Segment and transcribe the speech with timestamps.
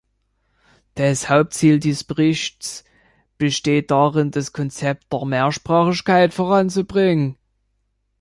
[0.95, 2.83] Das Hauptziel dieses Berichts
[3.37, 7.37] besteht darin, das Konzept der Mehrsprachigkeit voranzubringen.